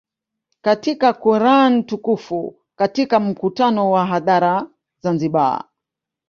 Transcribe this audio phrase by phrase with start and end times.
[0.61, 4.67] katika Quran Tukufu Katika mkutano wa hadhara
[4.99, 5.63] Zanzibar